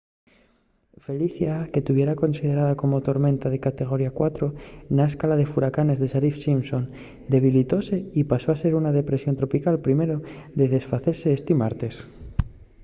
felicia 1.07 1.55
que 1.71 1.85
tuviera 1.87 2.19
considerada 2.23 2.73
como 2.81 3.03
tormenta 3.09 3.47
de 3.53 3.63
categoría 3.67 4.15
4 4.19 4.45
na 4.95 5.05
escala 5.11 5.39
de 5.39 5.49
furacanes 5.53 5.97
de 5.99 6.07
saffir-simpson 6.13 6.83
debilitóse 7.33 7.95
y 8.19 8.29
pasó 8.31 8.47
a 8.51 8.59
ser 8.61 8.73
una 8.81 8.95
depresión 8.99 9.35
tropical 9.39 9.75
primero 9.87 10.17
de 10.59 10.65
desfacese 10.75 11.27
esti 11.37 11.53
martes 11.63 11.93